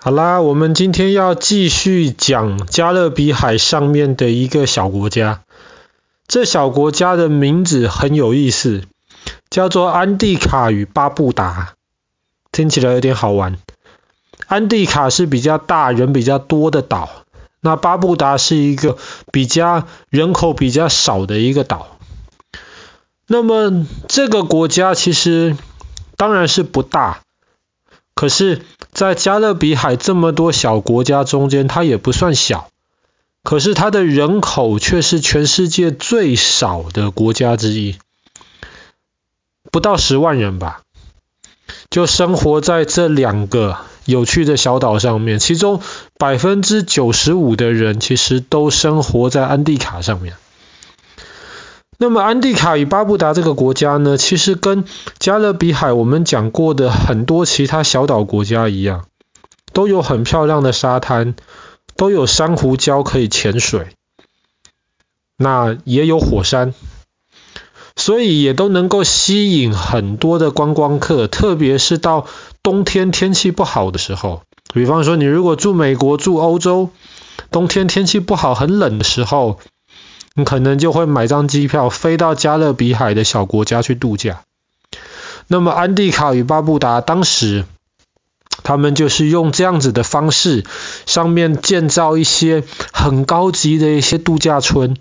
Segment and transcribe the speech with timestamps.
[0.00, 5.42] 好啦，我们今天要继续讲加勒比海上面的一个小国家。
[6.28, 8.84] 这小国家的名字很有意思，
[9.50, 11.74] 叫做安蒂卡与巴布达，
[12.52, 13.58] 听起来有点好玩。
[14.46, 17.24] 安蒂卡是比较大、人比较多的岛，
[17.60, 18.96] 那巴布达是一个
[19.32, 21.98] 比较人口比较少的一个岛。
[23.26, 25.56] 那么这个国家其实
[26.16, 27.22] 当然是不大。
[28.18, 32.68] 可是，在加勒比海这么多小国家中间，它也不算小。
[33.44, 37.94] 可是它的人口却是全世界最少的国家之一，
[39.70, 40.82] 不到十万人吧，
[41.90, 45.38] 就生活在这两个有趣的小岛上面。
[45.38, 45.80] 其中
[46.18, 50.34] 百分之九十五的人其实都生活在安蒂卡上面。
[52.00, 54.84] 那么安地卡与巴布达这个国家呢，其实跟
[55.18, 59.06] 加勒比海我们讲过的很多其他小岛国家一样，
[59.72, 61.34] 都有很漂亮的沙滩，
[61.96, 63.88] 都有珊瑚礁可以潜水，
[65.36, 66.72] 那也有火山，
[67.96, 72.26] 所以也都能够吸引很多的观光客，特别是到
[72.62, 76.90] 冬天天气不好的时候，比方说你如果住美国、住欧洲，
[77.50, 79.58] 冬天天气不好、很冷的时候。
[80.38, 84.42] 你可能就会买张机票飞到加勒比海的小国家去度假。
[85.48, 87.64] 那么安迪卡与巴布达当时，
[88.62, 90.64] 他们就是用这样子的方式，
[91.06, 94.96] 上面建造一些很高级的一些度假村，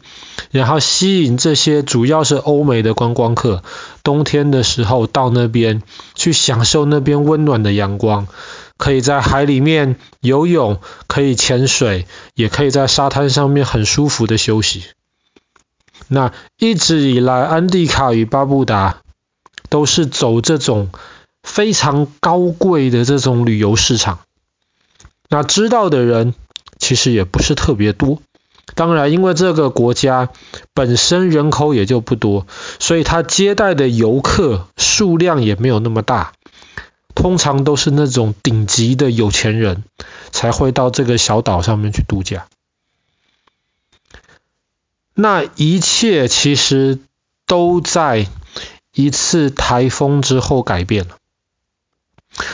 [0.50, 3.62] 然后吸引这些主要是欧美的观光客，
[4.02, 5.84] 冬天的时候到那边
[6.16, 8.26] 去享受那边温暖的阳光，
[8.78, 14.84] 可以在海里面游泳，可以潜水，也可以在沙滩上面很舒服的休息。
[16.08, 19.02] 那一直以来，安迪卡与巴布达
[19.70, 20.90] 都是走这种
[21.44, 24.20] 非常高贵的这种旅游市场。
[25.30, 26.34] 那知道的人
[26.78, 28.22] 其实也不是特别多。
[28.76, 30.30] 当然，因为这个国家
[30.74, 32.46] 本身人口也就不多，
[32.80, 36.34] 所以它接待的游客数量也没有那么大。
[37.16, 39.84] 通常都是那种顶级的有钱人
[40.30, 42.46] 才会到这个小岛上面去度假。
[45.20, 47.00] 那一切其实
[47.48, 48.28] 都在
[48.94, 51.16] 一次台风之后改变了。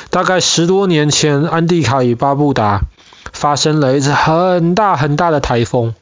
[0.10, 2.84] 大概十多年前，安蒂卡与巴布达
[3.34, 5.94] 发生了一次很大很大的台风，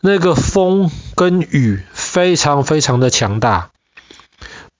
[0.00, 3.70] 那个风跟雨非常非常的强大，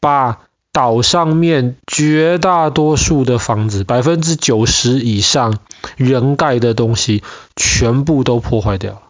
[0.00, 0.40] 把
[0.72, 5.58] 岛上面绝大多数的房子，百分之九十以上
[5.96, 7.22] 人盖的东西，
[7.54, 9.02] 全部都破坏掉了。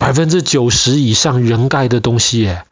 [0.00, 2.64] 百分之九十以上人盖的东西，耶，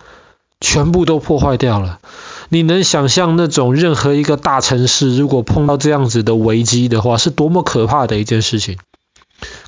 [0.62, 2.00] 全部都破坏掉了。
[2.48, 8.78] 你能想象那种任何一个大城市如果碰到这样子的危机的话，是多么可怕的一件事情？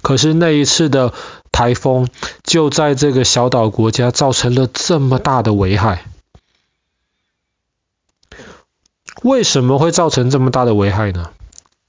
[0.00, 1.12] 可是那一次的
[1.52, 2.08] 台风
[2.42, 6.06] 就在这个小岛国家造成了这么大的危害。
[9.22, 11.28] 为什么会造成这么大的危害呢？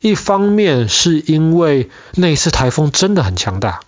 [0.02, 3.80] 一方面是因为那一次台风真的很强大。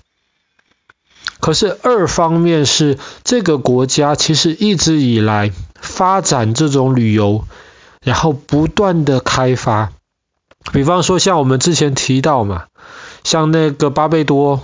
[1.43, 7.43] 可是二方面是这个国家其实一直以来发展这种旅游，
[8.01, 9.91] 然后不断的开发，
[10.71, 12.67] 比方说像我们之前提到嘛，
[13.25, 14.61] 像那个巴贝多，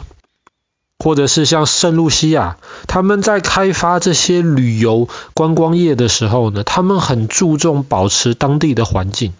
[0.99, 2.55] 或者是像圣露西亚，
[2.87, 9.33] 他们在开发这些旅游观光业的时候呢，他们很注重保持当地的环境。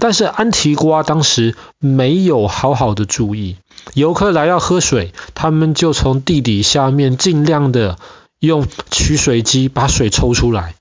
[0.00, 3.56] 但是安提瓜当时没有好好的注意，
[3.94, 7.98] 游客来要喝水，他们就从地底下面尽量的
[8.38, 10.74] 用取水机把水抽出来。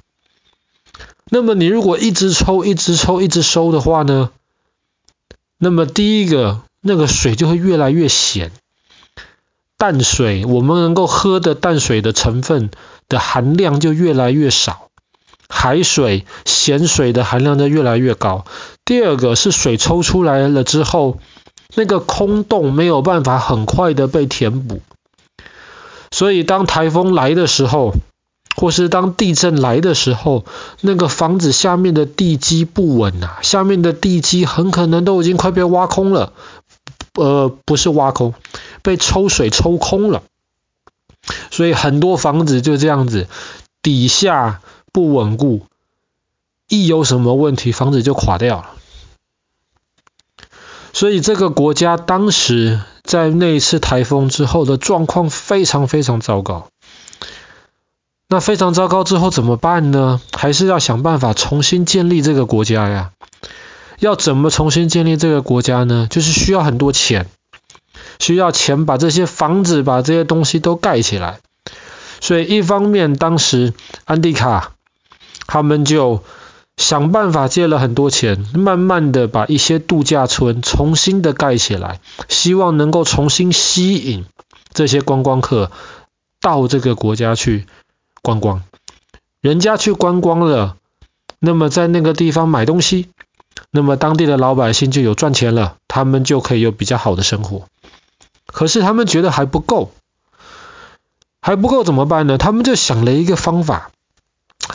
[1.29, 4.31] 那么你如果一直抽、一直抽、一直收的话呢？
[5.59, 8.51] 那么第一个，那个水就会越来越咸，
[9.77, 12.71] 淡水我们能够喝的淡水的成分
[13.09, 14.88] 的含量就越来越少。
[15.51, 18.45] 海水咸水的含量就越来越高。
[18.85, 21.19] 第二个是水抽出来了之后，
[21.75, 24.81] 那个空洞没有办法很快的被填补，
[26.11, 27.93] 所以当台风来的时候，
[28.55, 30.45] 或是当地震来的时候，
[30.81, 36.33] 那个房子下面的地基不稳啊，下面的地基很可能都已经快被挖空了，
[37.15, 38.33] 呃，不是挖空，
[38.81, 40.23] 被抽水抽空了，
[41.51, 43.27] 所以很多房子就这样子
[43.81, 44.61] 底下。
[44.99, 45.61] 不稳固，
[46.67, 48.71] 一有什么问题，房子就垮掉了。
[50.91, 56.67] 所以这个国家当时在那一次台风之后的状况非常非常糟糕。
[58.27, 60.19] 那非常糟糕之后怎么办呢？
[60.33, 63.11] 还是要想办法重新建立这个国家呀。
[63.99, 66.07] 要怎么重新建立这个国家呢？
[66.09, 67.29] 就是需要很多钱，
[68.19, 71.39] 需要钱把这些房子、把这些东西都盖起来。
[72.19, 73.73] 所以一方面，当时
[74.03, 74.73] 安迪卡
[75.51, 76.23] 他们就
[76.77, 84.25] 想办法借了很多钱，慢慢的把一些度假村重新的盖起来，希望能够重新吸引
[84.71, 85.71] 这些观光客
[86.39, 87.65] 到这个国家去
[88.21, 88.61] 观光。
[89.41, 90.77] 人家去观光了，
[91.39, 93.09] 那么在那个地方买东西，
[93.71, 97.65] 那么当地的老百姓就有赚钱了，他们就可以有比较好的生活。
[98.45, 99.91] 可是他们觉得还不够。
[101.41, 102.37] 还不够怎么办呢？
[102.37, 103.89] 他们就想了一个方法，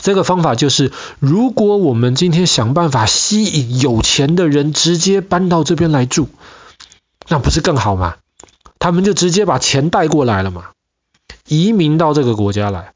[0.01, 6.27] 这个方法就是，如果我们今天想办法吸引有钱的人直接搬到这边来住，
[7.27, 8.15] 那不是更好吗？
[8.77, 10.65] 他们就直接把钱带过来了嘛，
[11.47, 12.93] 移民到这个国家来。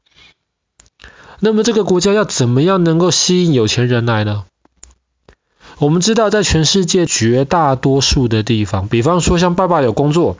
[1.40, 4.44] 那么这个国家要怎么样能够吸引有钱人来呢？
[5.78, 10.36] 我们知道，在全世界绝大多数的地方，比方说像爸爸有工作。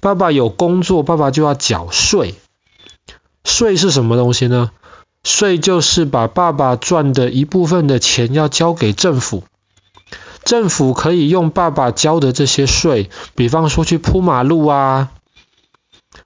[0.00, 2.34] 爸爸有工作，爸爸就要缴税。
[3.44, 4.70] 税是什么东西呢？
[5.24, 9.44] 税就是把爸爸赚的一部分的钱要交给政府。
[10.44, 15.10] 政府可以用爸爸交的这些税，比方说去铺马路啊，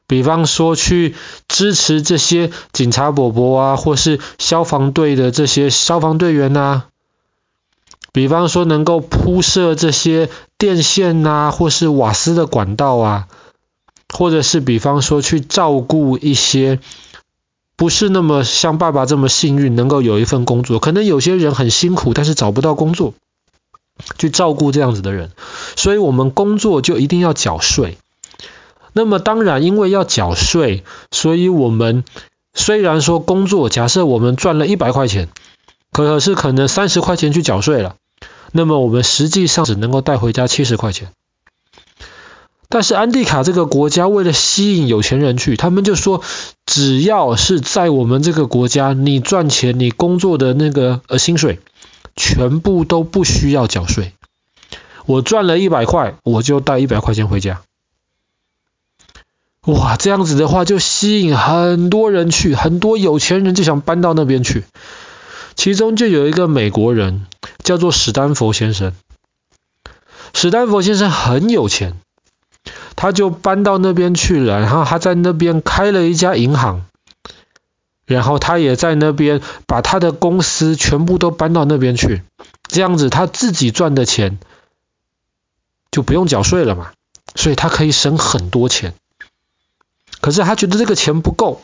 [0.06, 1.14] 比方说去
[1.48, 6.84] 支持这些警察伯伯啊，或是消防队的这些消防队员呐，
[8.12, 13.28] 比方说能够铺设这些电线呐，或是瓦斯的管道啊。
[14.08, 16.78] 或者是比方说去照顾一些
[17.76, 23.12] 不是那么像爸爸这么幸运能够有一份工作，可能有些人很辛苦，但是找不到工作，
[24.19, 25.31] 去照顾这样子的人，
[25.76, 27.99] 所以我们工作就一定要缴税。
[28.94, 32.02] 那么当然，因为要缴税，所以我们
[32.55, 35.29] 虽然说工作，假设我们赚了一百块钱，
[35.93, 37.96] 可是可能三十块钱去缴税了，
[38.52, 41.12] 那么我们实际上只能够带回家七十块钱。
[42.69, 46.23] 但是安蒂卡这个国家为了吸引有钱人去，他们就说，
[46.67, 51.61] 只要是在我们这个国家，你赚钱，你工作的那个呃薪水，
[52.17, 54.13] 全部都不需要缴税。
[55.05, 57.63] 我赚了一百块，我就带一百块钱回家。
[59.67, 64.65] 哇，这样子的话就吸引很多人去，很多有钱人就想搬到那边去。
[65.55, 67.27] 其中就有一个美国人，
[67.63, 68.93] 叫做史丹佛先生。
[70.35, 71.95] 史丹佛先生很有钱。
[72.96, 76.87] 他就搬到那边去了，然后他在那边开了一家银行，
[78.06, 82.22] 然后他也在那边把他的公司全部都搬到那边去，
[82.66, 84.38] 这样子他自己赚的钱
[85.90, 86.93] 就不用缴税了嘛，
[87.34, 88.94] 所以他可以省很多钱。
[90.22, 91.60] 可是他觉得这个钱不够，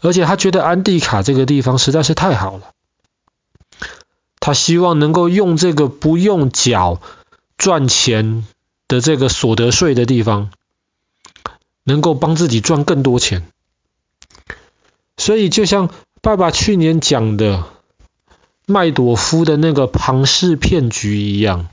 [0.00, 2.72] 而且他觉得安蒂卡这个地方实在是太好了，
[4.40, 7.00] 他希望能够用这个不用缴
[7.56, 8.44] 赚钱。
[8.88, 10.50] 的这个所得税的地方，
[11.84, 13.46] 能够帮自己赚更多钱，
[15.16, 15.90] 所以就像
[16.20, 17.64] 爸爸去年讲的
[18.66, 21.68] 麦朵夫的那个庞氏骗局一样，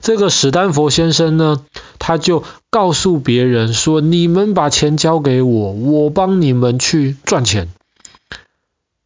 [0.00, 1.64] 这个史丹佛先生呢，
[1.98, 7.68] 他就告诉别人说：“你们把钱交给我，我帮你们去赚钱。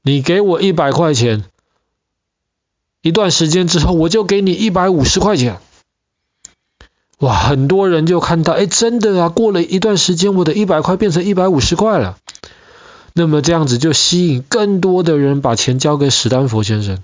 [0.03, 1.45] 你给我一百块钱，
[3.03, 5.61] 一段时间之后，我就给你一百五十块钱。”
[7.23, 9.29] 哇，很多人就看到，哎，真的啊！
[9.29, 12.17] 过了一段时间，我的一百块变成一百五十块了。
[13.13, 16.99] 那么这样子就吸引更多的人把钱交给史丹佛先生，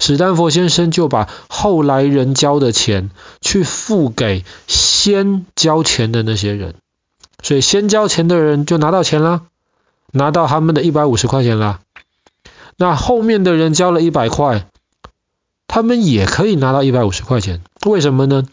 [0.00, 3.08] 史丹佛先生就把后来人交的钱
[3.40, 6.74] 去付给先交钱的那些人，
[7.42, 9.44] 所以先交钱的人就拿到钱了，
[10.12, 11.80] 拿到他们的一百五十块钱了。
[12.76, 14.66] 那后面的人交了一百块，
[15.66, 18.44] 他们也可以拿到一百五十块钱，为什么呢？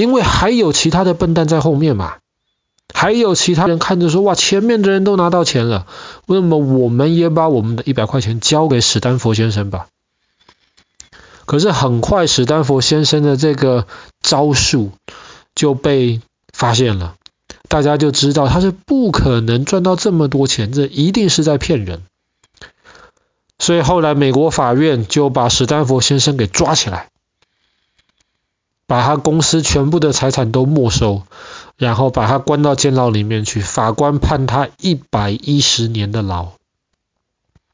[0.00, 2.14] 因为还有其他的笨蛋在后面嘛，
[2.94, 5.86] 还有其他人看着说，哇，前面的人都拿到钱了，
[6.24, 9.88] 那么我们也把我们的一百块钱交给史丹佛先生吧。
[11.44, 13.86] 可是很快，史丹佛先生的这个
[14.22, 14.92] 招数
[15.54, 17.16] 就被发现了，
[17.68, 22.04] 大家就知道他是不可能赚到这么多钱，这一定是在骗人。
[23.58, 27.10] 所以后来美国法院就把史丹佛先生给抓起来。
[28.90, 31.22] 把他公司全部的财产都没收，
[31.76, 33.60] 然后把他关到监牢里面去。
[33.60, 36.48] 法官判他一百一十年的牢，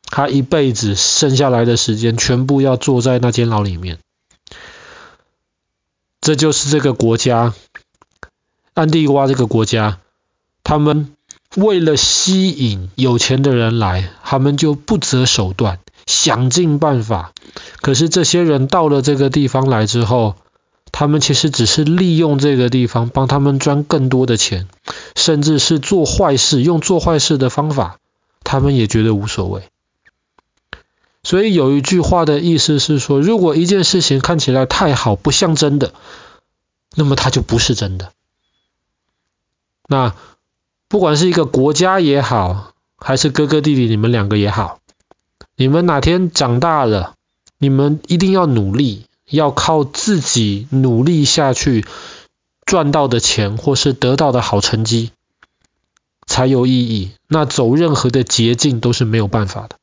[0.05, 3.97] 他一辈子剩下来的时间全部要坐在那监牢里面。
[6.21, 7.55] 这就是这个国家，
[8.75, 10.01] 安蒂瓜这个国家，
[10.65, 11.15] 他们
[11.55, 17.33] 为了吸引有钱的人来，他们就不择手段，想尽办法。
[17.81, 20.37] 可是这些人到了这个地方来之后，
[20.93, 24.69] 他们其实只是利用这个地方帮他们赚更多的钱，
[25.15, 27.99] 甚至是做坏事，用做坏事的方法，
[28.43, 29.63] 他们也觉得无所谓。
[31.23, 35.93] 所以有一句话的意思是说，如果一件事情看起来太好，不像真的，
[36.95, 38.13] 那么它就不是真的。
[39.89, 40.15] 那
[40.89, 44.79] 不管是一个国家也好，还是哥哥弟弟你们两个也好，
[45.57, 47.15] 你们哪天长大了，
[47.59, 51.85] 你们一定要努力，要靠自己努力下去
[52.65, 55.11] 赚到的钱，或是得到的好成绩，
[56.27, 57.11] 才有意义。
[57.29, 59.77] 那走任何的捷径都是没有办法的。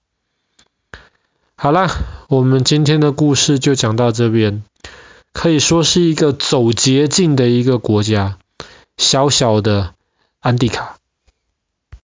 [1.55, 1.89] 好啦，
[2.27, 4.63] 我们今天的故事就讲到这边，
[5.33, 8.37] 可以说是一个走捷径的一个国家，
[8.97, 9.93] 小小的
[10.39, 10.97] 安迪卡。